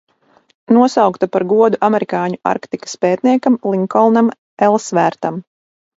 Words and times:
Nosaukta 0.77 1.27
par 1.35 1.45
godu 1.51 1.81
amerikāņu 1.89 2.39
Arktikas 2.53 2.95
pētniekam 3.05 3.59
Linkolnam 3.75 4.33
Elsvērtam. 4.71 5.39